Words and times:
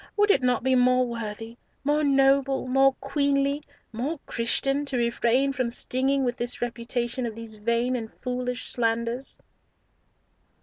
would 0.17 0.31
it 0.31 0.41
not 0.41 0.63
be 0.63 0.73
more 0.73 1.05
worthy, 1.05 1.57
more 1.83 2.03
noble, 2.03 2.65
more 2.65 2.93
queenly, 2.95 3.61
more 3.93 4.19
Christian, 4.25 4.83
to 4.85 4.97
refrain 4.97 5.53
from 5.53 5.69
stinging 5.69 6.23
with 6.23 6.37
this 6.37 6.59
repetition 6.59 7.27
of 7.27 7.35
these 7.35 7.53
vain 7.57 7.95
and 7.95 8.11
foolish 8.11 8.67
slanders?" 8.71 9.37